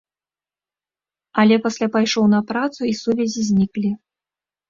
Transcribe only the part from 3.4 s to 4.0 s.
зніклі.